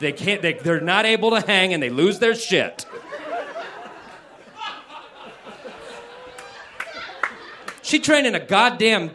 They 0.00 0.12
can't, 0.12 0.42
they, 0.42 0.54
they're 0.54 0.80
not 0.80 1.06
able 1.06 1.30
to 1.30 1.40
hang 1.40 1.72
and 1.74 1.82
they 1.82 1.90
lose 1.90 2.18
their 2.18 2.34
shit. 2.34 2.86
She 7.82 8.00
trained 8.00 8.26
in 8.26 8.34
a 8.34 8.44
goddamn 8.44 9.10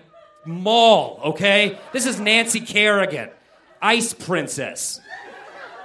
mall, 0.46 1.20
okay? 1.26 1.78
This 1.92 2.06
is 2.06 2.20
Nancy 2.20 2.60
Kerrigan, 2.62 3.32
ice 3.82 4.14
princess. 4.14 5.02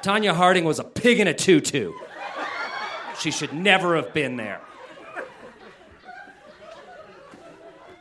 Tonya 0.02 0.34
Harding 0.34 0.64
was 0.64 0.78
a 0.78 0.84
pig 0.84 1.20
in 1.20 1.26
a 1.26 1.34
tutu. 1.34 1.92
She 3.18 3.30
should 3.30 3.52
never 3.52 3.96
have 3.96 4.14
been 4.14 4.36
there. 4.36 4.60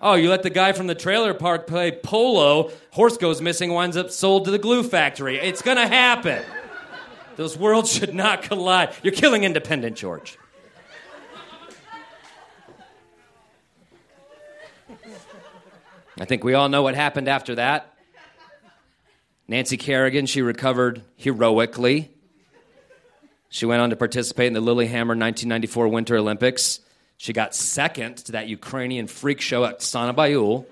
Oh, 0.02 0.14
you 0.14 0.30
let 0.30 0.44
the 0.44 0.50
guy 0.50 0.72
from 0.72 0.88
the 0.88 0.96
trailer 0.96 1.34
park 1.34 1.68
play 1.68 1.92
polo, 1.92 2.72
horse 2.92 3.18
goes 3.18 3.42
missing, 3.42 3.74
winds 3.74 3.98
up 3.98 4.12
sold 4.12 4.46
to 4.46 4.52
the 4.52 4.58
glue 4.58 4.82
factory. 4.82 5.38
It's 5.38 5.62
gonna 5.62 5.88
happen. 5.88 6.42
Those 7.36 7.58
worlds 7.58 7.92
should 7.92 8.14
not 8.14 8.44
collide. 8.44 8.94
You're 9.04 9.14
killing 9.14 9.44
independent, 9.44 9.98
George. 9.98 10.38
I 16.18 16.26
think 16.26 16.44
we 16.44 16.54
all 16.54 16.70
know 16.70 16.82
what 16.82 16.96
happened 16.96 17.28
after 17.28 17.56
that. 17.56 17.94
Nancy 19.50 19.78
Kerrigan, 19.78 20.28
she 20.28 20.44
recovered 20.44 21.02
heroically. 21.16 22.12
She 23.50 23.66
went 23.66 23.82
on 23.82 23.90
to 23.90 23.96
participate 23.96 24.46
in 24.46 24.54
the 24.54 24.62
Lillehammer 24.62 25.16
1994 25.16 25.88
Winter 25.88 26.18
Olympics. 26.18 26.80
She 27.18 27.34
got 27.34 27.56
second 27.56 28.18
to 28.18 28.34
that 28.34 28.48
Ukrainian 28.48 29.08
freak 29.08 29.42
show 29.42 29.64
Oksana 29.64 30.16
Baiul. 30.16 30.68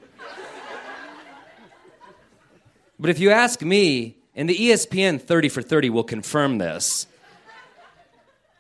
But 3.00 3.10
if 3.10 3.18
you 3.18 3.32
ask 3.32 3.64
me, 3.64 4.16
and 4.36 4.48
the 4.48 4.56
ESPN 4.56 5.20
30 5.20 5.50
for 5.50 5.64
30 5.64 5.90
will 5.90 6.04
confirm 6.04 6.60
this. 6.60 7.08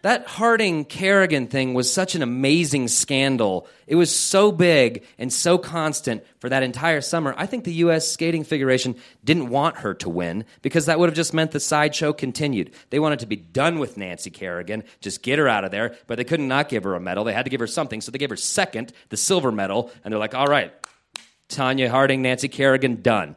That 0.03 0.27
Harding 0.27 0.85
Kerrigan 0.85 1.47
thing 1.47 1.73
was 1.73 1.91
such 1.91 2.13
an 2.13 2.21
amazing 2.21 2.87
scandal. 2.87 3.67
It 3.87 3.95
was 3.95 4.15
so 4.15 4.51
big 4.51 5.03
and 5.17 5.33
so 5.33 5.57
constant 5.57 6.23
for 6.39 6.49
that 6.49 6.61
entire 6.61 7.01
summer. 7.01 7.33
I 7.35 7.47
think 7.47 7.63
the 7.63 7.73
U.S. 7.73 8.07
Skating 8.07 8.43
Federation 8.43 8.95
didn't 9.23 9.49
want 9.49 9.77
her 9.79 9.95
to 9.95 10.09
win 10.09 10.45
because 10.61 10.85
that 10.85 10.99
would 10.99 11.09
have 11.09 11.15
just 11.15 11.33
meant 11.33 11.51
the 11.51 11.59
sideshow 11.59 12.13
continued. 12.13 12.73
They 12.91 12.99
wanted 12.99 13.19
to 13.19 13.25
be 13.25 13.37
done 13.37 13.79
with 13.79 13.97
Nancy 13.97 14.29
Kerrigan, 14.29 14.83
just 15.01 15.23
get 15.23 15.39
her 15.39 15.47
out 15.47 15.65
of 15.65 15.71
there, 15.71 15.95
but 16.05 16.17
they 16.17 16.23
couldn't 16.23 16.47
not 16.47 16.69
give 16.69 16.83
her 16.83 16.93
a 16.93 16.99
medal. 16.99 17.23
They 17.23 17.33
had 17.33 17.45
to 17.45 17.51
give 17.51 17.59
her 17.59 17.67
something, 17.67 17.99
so 17.99 18.11
they 18.11 18.19
gave 18.19 18.29
her 18.29 18.35
second, 18.35 18.93
the 19.09 19.17
silver 19.17 19.51
medal, 19.51 19.91
and 20.03 20.11
they're 20.11 20.19
like, 20.19 20.35
all 20.35 20.47
right, 20.47 20.71
Tonya 21.49 21.89
Harding, 21.89 22.21
Nancy 22.21 22.49
Kerrigan, 22.49 23.01
done. 23.01 23.35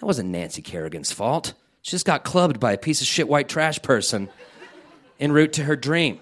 That 0.00 0.06
wasn't 0.06 0.30
Nancy 0.30 0.62
Kerrigan's 0.62 1.12
fault. 1.12 1.52
She 1.82 1.90
just 1.90 2.06
got 2.06 2.24
clubbed 2.24 2.58
by 2.60 2.72
a 2.72 2.78
piece 2.78 3.02
of 3.02 3.06
shit 3.06 3.28
white 3.28 3.48
trash 3.48 3.82
person 3.82 4.30
en 5.22 5.30
route 5.30 5.52
to 5.54 5.62
her 5.62 5.76
dream. 5.76 6.20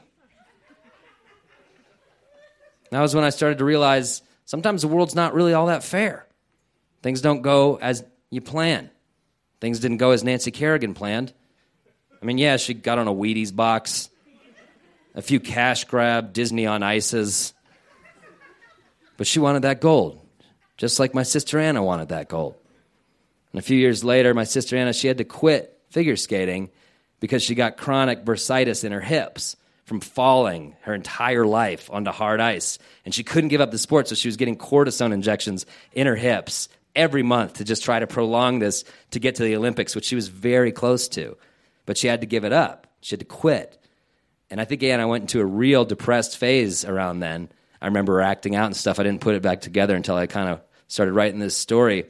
That 2.90 3.00
was 3.00 3.14
when 3.14 3.24
I 3.24 3.30
started 3.30 3.58
to 3.58 3.64
realize 3.64 4.20
sometimes 4.44 4.82
the 4.82 4.88
world's 4.88 5.14
not 5.14 5.32
really 5.32 5.54
all 5.54 5.66
that 5.66 5.82
fair. 5.82 6.26
Things 7.02 7.22
don't 7.22 7.40
go 7.40 7.78
as 7.80 8.04
you 8.28 8.42
plan. 8.42 8.90
Things 9.60 9.80
didn't 9.80 9.96
go 9.96 10.10
as 10.10 10.22
Nancy 10.22 10.50
Kerrigan 10.50 10.92
planned. 10.92 11.32
I 12.20 12.26
mean, 12.26 12.36
yeah, 12.36 12.58
she 12.58 12.74
got 12.74 12.98
on 12.98 13.08
a 13.08 13.14
Wheaties 13.14 13.56
box, 13.56 14.10
a 15.14 15.22
few 15.22 15.40
cash 15.40 15.84
grab, 15.84 16.34
Disney 16.34 16.66
on 16.66 16.82
ices, 16.82 17.54
but 19.16 19.26
she 19.26 19.38
wanted 19.38 19.62
that 19.62 19.80
gold, 19.80 20.20
just 20.76 21.00
like 21.00 21.14
my 21.14 21.22
sister 21.22 21.58
Anna 21.58 21.82
wanted 21.82 22.10
that 22.10 22.28
gold. 22.28 22.54
And 23.52 23.58
a 23.60 23.62
few 23.62 23.78
years 23.78 24.04
later, 24.04 24.34
my 24.34 24.44
sister 24.44 24.76
Anna, 24.76 24.92
she 24.92 25.08
had 25.08 25.18
to 25.18 25.24
quit 25.24 25.78
figure 25.88 26.16
skating 26.16 26.70
because 27.20 27.42
she 27.42 27.54
got 27.54 27.76
chronic 27.76 28.24
bursitis 28.24 28.84
in 28.84 28.92
her 28.92 29.00
hips 29.00 29.56
from 29.84 30.00
falling 30.00 30.76
her 30.82 30.94
entire 30.94 31.44
life 31.44 31.90
onto 31.92 32.10
hard 32.10 32.40
ice. 32.40 32.78
And 33.04 33.14
she 33.14 33.24
couldn't 33.24 33.48
give 33.48 33.60
up 33.60 33.70
the 33.70 33.78
sport, 33.78 34.08
so 34.08 34.14
she 34.14 34.28
was 34.28 34.36
getting 34.36 34.56
cortisone 34.56 35.12
injections 35.12 35.66
in 35.92 36.06
her 36.06 36.16
hips 36.16 36.68
every 36.94 37.22
month 37.22 37.54
to 37.54 37.64
just 37.64 37.84
try 37.84 37.98
to 37.98 38.06
prolong 38.06 38.58
this 38.58 38.84
to 39.10 39.20
get 39.20 39.36
to 39.36 39.42
the 39.42 39.56
Olympics, 39.56 39.94
which 39.94 40.04
she 40.04 40.14
was 40.14 40.28
very 40.28 40.72
close 40.72 41.08
to. 41.08 41.36
But 41.86 41.98
she 41.98 42.06
had 42.06 42.20
to 42.20 42.26
give 42.26 42.44
it 42.44 42.52
up, 42.52 42.86
she 43.00 43.14
had 43.14 43.20
to 43.20 43.26
quit. 43.26 43.76
And 44.50 44.60
I 44.60 44.64
think 44.64 44.82
Anna 44.82 45.06
went 45.06 45.22
into 45.22 45.40
a 45.40 45.44
real 45.44 45.84
depressed 45.84 46.36
phase 46.38 46.84
around 46.84 47.20
then. 47.20 47.48
I 47.80 47.86
remember 47.86 48.14
her 48.14 48.22
acting 48.22 48.56
out 48.56 48.66
and 48.66 48.76
stuff. 48.76 48.98
I 48.98 49.04
didn't 49.04 49.20
put 49.20 49.36
it 49.36 49.42
back 49.42 49.60
together 49.60 49.94
until 49.94 50.16
I 50.16 50.26
kind 50.26 50.48
of 50.48 50.60
started 50.88 51.12
writing 51.12 51.38
this 51.38 51.56
story. 51.56 52.06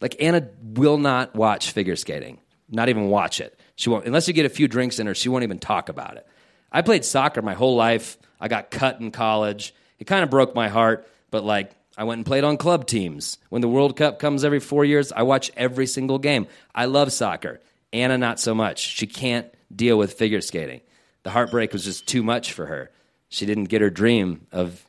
Like 0.00 0.16
Anna 0.20 0.48
will 0.62 0.98
not 0.98 1.34
watch 1.34 1.70
figure 1.70 1.96
skating, 1.96 2.38
not 2.70 2.88
even 2.88 3.08
watch 3.08 3.40
it. 3.40 3.58
She 3.76 3.90
won't 3.90 4.06
unless 4.06 4.28
you 4.28 4.34
get 4.34 4.46
a 4.46 4.50
few 4.50 4.68
drinks 4.68 4.98
in 4.98 5.06
her. 5.06 5.14
She 5.14 5.28
won't 5.28 5.44
even 5.44 5.58
talk 5.58 5.88
about 5.88 6.16
it. 6.16 6.26
I 6.70 6.82
played 6.82 7.04
soccer 7.04 7.42
my 7.42 7.54
whole 7.54 7.76
life. 7.76 8.18
I 8.40 8.48
got 8.48 8.70
cut 8.70 9.00
in 9.00 9.10
college. 9.10 9.74
It 9.98 10.06
kind 10.06 10.22
of 10.22 10.30
broke 10.30 10.54
my 10.54 10.68
heart, 10.68 11.08
but 11.30 11.44
like 11.44 11.72
I 11.96 12.04
went 12.04 12.18
and 12.18 12.26
played 12.26 12.44
on 12.44 12.56
club 12.56 12.86
teams. 12.86 13.38
When 13.50 13.62
the 13.62 13.68
World 13.68 13.96
Cup 13.96 14.18
comes 14.18 14.44
every 14.44 14.60
four 14.60 14.84
years, 14.84 15.12
I 15.12 15.22
watch 15.22 15.50
every 15.56 15.86
single 15.86 16.18
game. 16.18 16.46
I 16.74 16.86
love 16.86 17.12
soccer. 17.12 17.60
Anna, 17.92 18.18
not 18.18 18.40
so 18.40 18.54
much. 18.54 18.80
She 18.80 19.06
can't 19.06 19.46
deal 19.74 19.96
with 19.96 20.14
figure 20.14 20.40
skating. 20.40 20.80
The 21.22 21.30
heartbreak 21.30 21.72
was 21.72 21.84
just 21.84 22.06
too 22.06 22.22
much 22.22 22.52
for 22.52 22.66
her. 22.66 22.90
She 23.28 23.46
didn't 23.46 23.64
get 23.64 23.80
her 23.80 23.90
dream 23.90 24.46
of 24.52 24.84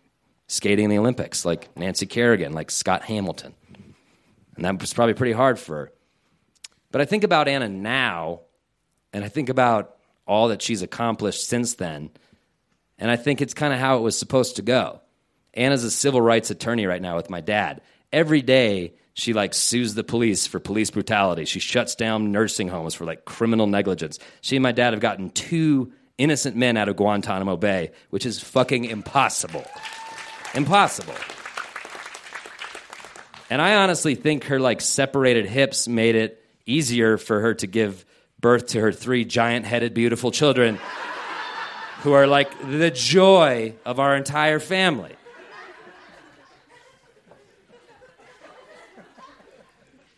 skating 0.48 0.86
in 0.86 0.90
the 0.90 0.98
Olympics 0.98 1.46
like 1.46 1.76
Nancy 1.78 2.06
Kerrigan, 2.06 2.54
like 2.54 2.72
Scott 2.72 3.04
Hamilton. 3.04 3.54
And 4.56 4.66
that 4.66 4.80
was 4.80 4.94
probably 4.94 5.14
pretty 5.14 5.34
hard 5.34 5.60
for 5.60 5.76
her. 5.78 5.92
But 6.92 7.02
I 7.02 7.06
think 7.06 7.24
about 7.24 7.48
Anna 7.48 7.70
now, 7.70 8.42
and 9.16 9.24
I 9.24 9.30
think 9.30 9.48
about 9.48 9.96
all 10.28 10.50
that 10.50 10.62
she's 10.62 10.82
accomplished 10.82 11.48
since 11.48 11.76
then, 11.76 12.10
and 13.00 13.10
I 13.10 13.16
think 13.16 13.42
it's 13.42 13.54
kind 13.54 13.74
of 13.74 13.80
how 13.80 13.96
it 13.96 14.02
was 14.02 14.20
supposed 14.20 14.58
to 14.58 14.62
go. 14.62 15.00
Anna's 15.54 15.86
a 15.86 15.92
civil 15.92 16.20
rights 16.20 16.50
attorney 16.52 16.86
right 16.86 17.02
now 17.02 17.16
with 17.16 17.30
my 17.30 17.40
dad. 17.40 17.80
Every 18.12 18.42
day, 18.42 18.94
she 19.14 19.32
like 19.32 19.54
sues 19.54 19.94
the 19.94 20.04
police 20.04 20.48
for 20.48 20.60
police 20.60 20.92
brutality. 20.92 21.46
She 21.46 21.62
shuts 21.62 21.96
down 21.96 22.34
nursing 22.34 22.68
homes 22.68 22.94
for 22.94 23.06
like 23.06 23.24
criminal 23.24 23.68
negligence. 23.68 24.20
She 24.42 24.58
and 24.58 24.64
my 24.64 24.74
dad 24.74 24.92
have 24.92 25.00
gotten 25.00 25.30
two 25.30 25.94
innocent 26.18 26.58
men 26.58 26.76
out 26.76 26.90
of 26.90 26.98
Guantanamo 26.98 27.56
Bay, 27.56 27.92
which 28.10 28.26
is 28.26 28.44
fucking 28.44 28.84
impossible. 28.84 29.64
Impossible. 30.54 31.16
And 33.50 33.62
I 33.62 33.76
honestly 33.76 34.16
think 34.16 34.44
her 34.46 34.60
like 34.60 34.82
separated 34.82 35.46
hips 35.46 35.88
made 35.88 36.16
it 36.16 36.44
easier 36.66 37.18
for 37.18 37.40
her 37.40 37.54
to 37.54 37.68
give 37.68 38.06
birth 38.40 38.68
to 38.68 38.82
her 38.82 38.92
three 38.92 39.26
giant 39.26 39.66
headed, 39.66 39.94
beautiful 39.94 40.32
children 40.32 40.80
who 42.02 42.14
are 42.14 42.28
like 42.28 42.52
the 42.62 42.92
joy 42.92 43.74
of 43.86 44.00
our 44.00 44.16
entire 44.16 44.60
family. 44.60 45.16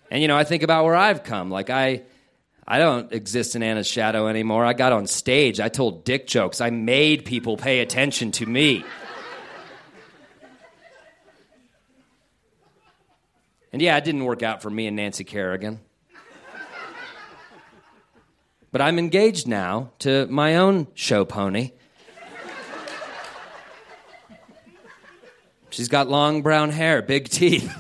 And 0.10 0.22
you 0.22 0.28
know, 0.28 0.38
I 0.38 0.44
think 0.44 0.64
about 0.64 0.86
where 0.86 0.96
I've 0.96 1.24
come. 1.24 1.50
Like 1.52 1.70
I 1.70 2.04
I 2.68 2.80
don't 2.80 3.12
exist 3.14 3.56
in 3.56 3.64
Anna's 3.64 3.88
shadow 3.88 4.28
anymore. 4.28 4.66
I 4.66 4.74
got 4.74 4.92
on 4.92 5.08
stage, 5.08 5.62
I 5.62 5.70
told 5.70 6.04
dick 6.04 6.28
jokes. 6.28 6.60
I 6.60 6.70
made 6.70 7.24
people 7.24 7.56
pay 7.56 7.80
attention 7.80 8.32
to 8.34 8.46
me. 8.46 8.84
And 13.72 13.82
yeah, 13.82 13.96
it 13.98 14.04
didn't 14.04 14.26
work 14.26 14.44
out 14.44 14.62
for 14.62 14.70
me 14.70 14.88
and 14.88 14.96
Nancy 14.96 15.24
Kerrigan. 15.24 15.80
But 18.72 18.82
I'm 18.82 19.00
engaged 19.00 19.48
now 19.48 19.92
to 20.00 20.28
my 20.28 20.58
own 20.58 20.88
show 20.94 21.26
pony. 21.26 21.72
She's 25.70 25.88
got 25.90 26.10
long 26.10 26.42
brown 26.42 26.72
hair, 26.72 27.02
big 27.02 27.30
teeth, 27.30 27.72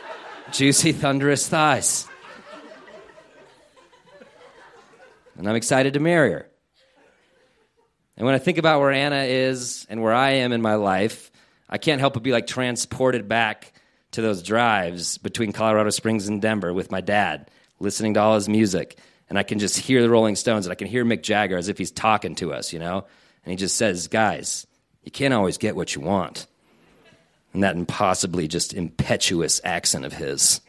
juicy, 0.52 0.92
thunderous 0.92 1.48
thighs. 1.48 2.08
And 5.38 5.48
I'm 5.48 5.56
excited 5.56 5.94
to 5.94 6.00
marry 6.00 6.32
her. 6.32 6.48
And 8.16 8.24
when 8.24 8.34
I 8.34 8.38
think 8.38 8.58
about 8.58 8.80
where 8.80 8.92
Anna 8.92 9.24
is 9.24 9.86
and 9.90 10.02
where 10.02 10.14
I 10.14 10.30
am 10.30 10.52
in 10.52 10.62
my 10.62 10.76
life, 10.76 11.30
I 11.68 11.78
can't 11.78 12.00
help 12.00 12.14
but 12.14 12.22
be 12.22 12.32
like 12.32 12.46
transported 12.46 13.28
back 13.28 13.72
to 14.12 14.22
those 14.22 14.42
drives 14.42 15.18
between 15.18 15.52
Colorado 15.52 15.90
Springs 15.90 16.26
and 16.26 16.40
Denver 16.40 16.72
with 16.72 16.90
my 16.90 17.00
dad, 17.00 17.50
listening 17.78 18.14
to 18.14 18.20
all 18.20 18.34
his 18.34 18.48
music, 18.48 18.98
and 19.28 19.38
I 19.38 19.42
can 19.42 19.58
just 19.58 19.78
hear 19.78 20.02
the 20.02 20.10
Rolling 20.10 20.36
Stones 20.36 20.66
and 20.66 20.72
I 20.72 20.76
can 20.76 20.86
hear 20.86 21.04
Mick 21.04 21.22
Jagger 21.22 21.56
as 21.56 21.68
if 21.68 21.78
he's 21.78 21.90
talking 21.90 22.34
to 22.36 22.52
us, 22.52 22.72
you 22.72 22.78
know? 22.78 23.04
And 23.44 23.50
he 23.50 23.56
just 23.56 23.76
says, 23.76 24.08
Guys, 24.08 24.66
you 25.02 25.10
can't 25.10 25.34
always 25.34 25.58
get 25.58 25.76
what 25.76 25.94
you 25.94 26.00
want. 26.00 26.46
And 27.52 27.62
that 27.62 27.76
impossibly 27.76 28.48
just 28.48 28.74
impetuous 28.74 29.60
accent 29.64 30.04
of 30.04 30.12
his. 30.12 30.60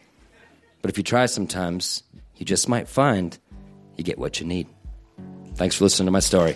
But 0.82 0.90
if 0.90 0.98
you 0.98 1.04
try 1.04 1.26
sometimes, 1.26 2.04
you 2.38 2.46
just 2.46 2.70
might 2.70 2.88
find 2.88 3.38
you 3.98 4.04
get 4.04 4.18
what 4.18 4.40
you 4.40 4.46
need. 4.46 4.68
Thanks 5.56 5.76
for 5.76 5.84
listening 5.84 6.06
to 6.06 6.12
my 6.12 6.20
story. 6.20 6.56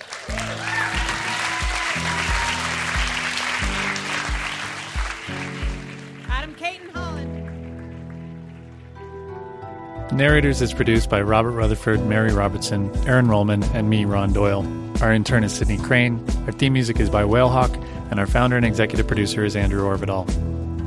Narrators 10.11 10.61
is 10.61 10.73
produced 10.73 11.09
by 11.09 11.21
Robert 11.21 11.51
Rutherford, 11.51 12.05
Mary 12.05 12.33
Robertson, 12.33 12.91
Aaron 13.07 13.27
Rollman, 13.27 13.63
and 13.73 13.89
me, 13.89 14.03
Ron 14.03 14.33
Doyle. 14.33 14.67
Our 15.01 15.13
intern 15.13 15.45
is 15.45 15.53
Sydney 15.53 15.77
Crane. 15.77 16.23
Our 16.45 16.51
theme 16.51 16.73
music 16.73 16.99
is 16.99 17.09
by 17.09 17.23
Whalehawk, 17.23 17.73
and 18.11 18.19
our 18.19 18.27
founder 18.27 18.57
and 18.57 18.65
executive 18.65 19.07
producer 19.07 19.45
is 19.45 19.55
Andrew 19.55 19.83
Orvedahl. 19.83 20.29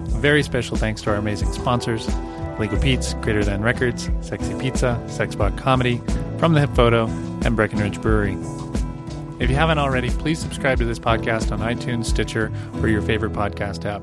Very 0.08 0.42
special 0.42 0.76
thanks 0.76 1.00
to 1.02 1.10
our 1.10 1.16
amazing 1.16 1.52
sponsors 1.52 2.06
Legal 2.58 2.78
Pete's, 2.78 3.14
Greater 3.14 3.42
Than 3.42 3.62
Records, 3.62 4.10
Sexy 4.20 4.54
Pizza, 4.58 5.02
Sexpot 5.06 5.56
Comedy, 5.56 6.00
From 6.38 6.52
the 6.52 6.60
Hip 6.60 6.70
Photo, 6.74 7.06
and 7.44 7.56
Breckenridge 7.56 8.00
Brewery. 8.00 8.36
If 9.40 9.50
you 9.50 9.56
haven't 9.56 9.78
already, 9.78 10.10
please 10.10 10.38
subscribe 10.38 10.78
to 10.78 10.84
this 10.84 10.98
podcast 10.98 11.50
on 11.50 11.60
iTunes, 11.60 12.04
Stitcher, 12.04 12.52
or 12.74 12.88
your 12.88 13.02
favorite 13.02 13.32
podcast 13.32 13.84
app. 13.86 14.02